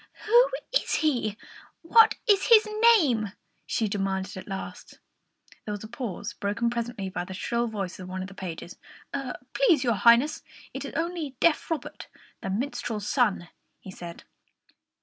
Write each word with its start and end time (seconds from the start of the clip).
"Who 0.25 0.49
is 0.73 0.95
he? 0.95 1.37
What 1.83 2.15
is 2.25 2.47
his 2.47 2.67
name?" 2.97 3.33
she 3.67 3.87
demanded 3.87 4.35
at 4.35 4.47
last. 4.47 4.97
There 5.63 5.71
was 5.73 5.83
a 5.83 5.87
pause, 5.87 6.33
broken 6.33 6.71
presently 6.71 7.07
by 7.09 7.23
the 7.23 7.35
shrill 7.35 7.67
voice 7.67 7.99
of 7.99 8.09
one 8.09 8.23
of 8.23 8.27
the 8.27 8.33
pages. 8.33 8.79
"Please, 9.53 9.83
your 9.83 9.93
Highness, 9.93 10.41
it 10.73 10.85
is 10.85 10.93
only 10.95 11.35
deaf 11.39 11.69
Robert, 11.69 12.07
the 12.41 12.49
minstrel's 12.49 13.07
son," 13.07 13.49
he 13.79 13.91
said. 13.91 14.23